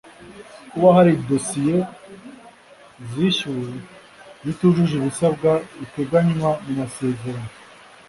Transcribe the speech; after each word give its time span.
Kuba 0.71 0.89
hari 0.97 1.11
dosiye 1.29 1.77
zishyuwe 3.09 3.69
zitujuje 4.45 4.93
ibisabwa 4.97 5.51
biteganywa 5.79 6.51
mu 6.63 6.71
masezerano 6.79 7.51